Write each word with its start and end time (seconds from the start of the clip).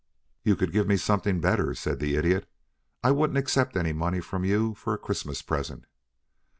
"You 0.43 0.55
could 0.55 0.71
give 0.71 0.87
me 0.87 0.97
something 0.97 1.39
better," 1.39 1.75
said 1.75 1.99
the 1.99 2.15
Idiot. 2.15 2.49
"I 3.03 3.11
wouldn't 3.11 3.37
accept 3.37 3.77
any 3.77 3.93
money 3.93 4.19
from 4.19 4.43
you 4.43 4.73
for 4.73 4.95
a 4.95 4.97
Christmas 4.97 5.43
present." 5.43 5.85